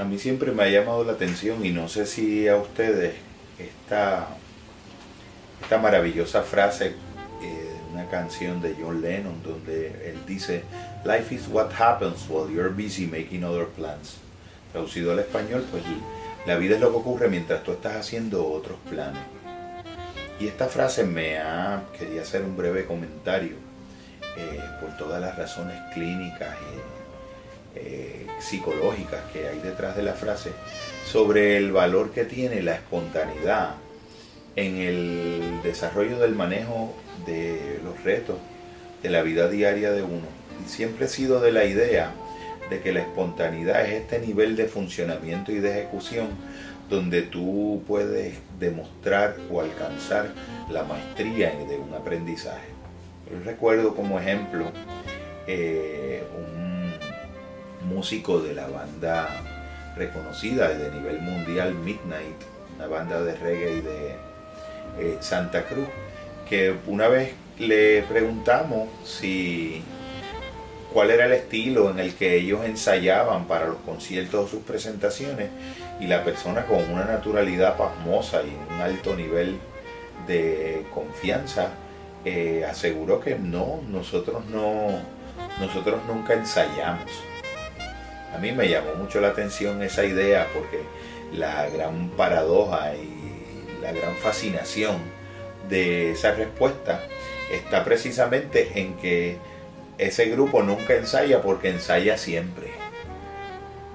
[0.00, 3.16] A mí siempre me ha llamado la atención y no sé si a ustedes
[3.58, 4.28] esta,
[5.60, 6.94] esta maravillosa frase eh,
[7.42, 10.62] de una canción de John Lennon donde él dice,
[11.04, 14.16] Life is what happens while you're busy making other plans.
[14.72, 15.82] Traducido al español, pues
[16.46, 19.20] la vida es lo que ocurre mientras tú estás haciendo otros planes.
[20.40, 23.56] Y esta frase me ha, quería hacer un breve comentario
[24.38, 26.99] eh, por todas las razones clínicas y
[27.74, 30.50] eh, psicológicas que hay detrás de la frase,
[31.06, 33.74] sobre el valor que tiene la espontaneidad
[34.56, 36.94] en el desarrollo del manejo
[37.26, 38.36] de los retos
[39.02, 40.26] de la vida diaria de uno.
[40.64, 42.12] Y siempre he sido de la idea
[42.68, 46.28] de que la espontaneidad es este nivel de funcionamiento y de ejecución
[46.88, 50.32] donde tú puedes demostrar o alcanzar
[50.70, 52.68] la maestría de un aprendizaje.
[53.30, 54.66] Yo recuerdo como ejemplo
[55.46, 56.59] eh, un
[57.90, 59.28] músico de la banda
[59.96, 62.36] reconocida de nivel mundial Midnight,
[62.76, 64.16] una banda de reggae de
[64.98, 65.88] eh, Santa Cruz,
[66.48, 69.82] que una vez le preguntamos si
[70.92, 75.50] cuál era el estilo en el que ellos ensayaban para los conciertos o sus presentaciones
[76.00, 79.58] y la persona con una naturalidad pasmosa y un alto nivel
[80.26, 81.70] de confianza
[82.24, 84.88] eh, aseguró que no, nosotros no,
[85.60, 87.29] nosotros nunca ensayamos.
[88.34, 90.80] A mí me llamó mucho la atención esa idea porque
[91.32, 94.96] la gran paradoja y la gran fascinación
[95.68, 97.00] de esa respuesta
[97.50, 99.38] está precisamente en que
[99.98, 102.68] ese grupo nunca ensaya porque ensaya siempre.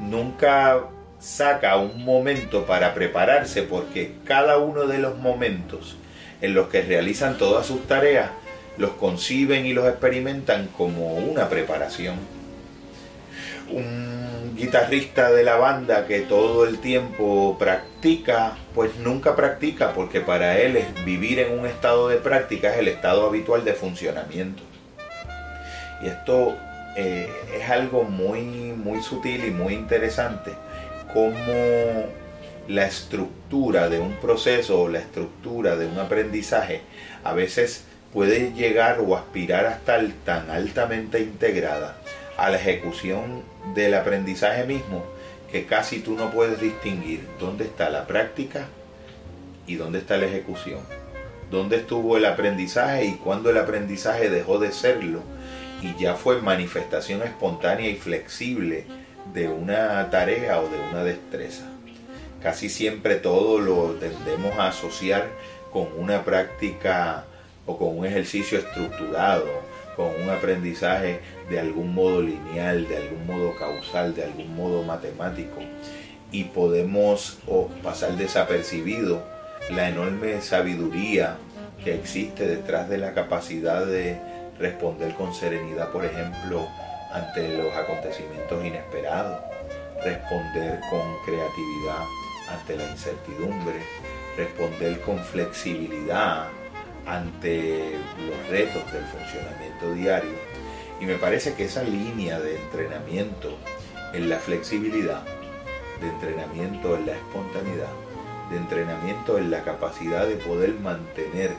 [0.00, 0.80] Nunca
[1.18, 5.96] saca un momento para prepararse porque cada uno de los momentos
[6.42, 8.30] en los que realizan todas sus tareas
[8.76, 12.16] los conciben y los experimentan como una preparación.
[13.70, 20.58] Un guitarrista de la banda que todo el tiempo practica, pues nunca practica porque para
[20.58, 24.62] él es vivir en un estado de práctica es el estado habitual de funcionamiento.
[26.02, 26.56] Y esto
[26.96, 30.52] eh, es algo muy, muy sutil y muy interesante,
[31.12, 32.06] como
[32.68, 36.80] la estructura de un proceso o la estructura de un aprendizaje
[37.22, 41.96] a veces puede llegar o aspirar a estar tan altamente integrada
[42.36, 43.42] a la ejecución
[43.74, 45.04] del aprendizaje mismo
[45.50, 48.66] que casi tú no puedes distinguir dónde está la práctica
[49.66, 50.80] y dónde está la ejecución.
[51.50, 55.22] Dónde estuvo el aprendizaje y cuándo el aprendizaje dejó de serlo
[55.80, 58.84] y ya fue manifestación espontánea y flexible
[59.32, 61.64] de una tarea o de una destreza.
[62.42, 65.28] Casi siempre todo lo tendemos a asociar
[65.72, 67.26] con una práctica
[67.66, 69.46] o con un ejercicio estructurado,
[69.96, 75.60] con un aprendizaje de algún modo lineal, de algún modo causal, de algún modo matemático.
[76.30, 77.38] Y podemos
[77.82, 79.22] pasar desapercibido
[79.70, 81.36] la enorme sabiduría
[81.82, 84.18] que existe detrás de la capacidad de
[84.58, 86.68] responder con serenidad, por ejemplo,
[87.12, 89.40] ante los acontecimientos inesperados,
[90.02, 92.04] responder con creatividad
[92.48, 93.76] ante la incertidumbre,
[94.36, 96.48] responder con flexibilidad
[97.06, 97.92] ante
[98.26, 100.32] los retos del funcionamiento diario.
[101.00, 103.56] Y me parece que esa línea de entrenamiento
[104.12, 105.22] en la flexibilidad,
[106.00, 107.92] de entrenamiento en la espontaneidad,
[108.50, 111.50] de entrenamiento en la capacidad de poder mantener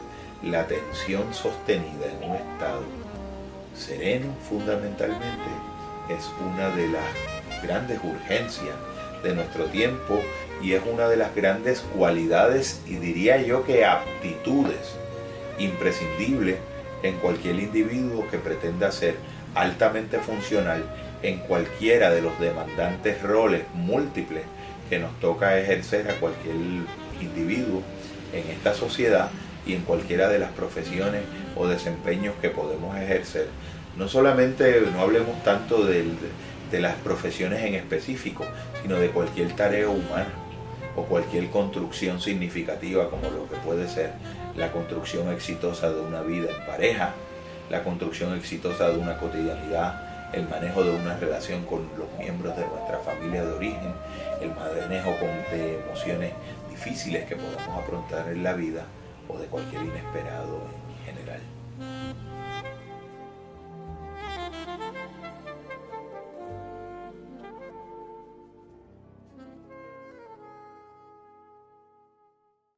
[0.43, 2.83] la atención sostenida en un estado
[3.75, 5.49] sereno fundamentalmente
[6.09, 8.75] es una de las grandes urgencias
[9.23, 10.21] de nuestro tiempo
[10.61, 14.95] y es una de las grandes cualidades y diría yo que aptitudes
[15.59, 16.57] imprescindibles
[17.03, 19.15] en cualquier individuo que pretenda ser
[19.53, 20.83] altamente funcional
[21.21, 24.43] en cualquiera de los demandantes roles múltiples
[24.89, 26.55] que nos toca ejercer a cualquier
[27.21, 27.81] individuo
[28.33, 29.29] en esta sociedad
[29.65, 31.21] y en cualquiera de las profesiones
[31.55, 33.47] o desempeños que podemos ejercer.
[33.97, 36.05] No solamente, no hablemos tanto de
[36.79, 38.45] las profesiones en específico,
[38.81, 40.44] sino de cualquier tarea humana
[40.95, 44.13] o cualquier construcción significativa como lo que puede ser
[44.55, 47.13] la construcción exitosa de una vida en pareja,
[47.69, 52.65] la construcción exitosa de una cotidianidad, el manejo de una relación con los miembros de
[52.65, 53.93] nuestra familia de origen,
[54.41, 55.11] el manejo
[55.51, 56.33] de emociones
[56.69, 58.85] difíciles que podemos afrontar en la vida
[59.27, 62.34] o de cualquier inesperado en general.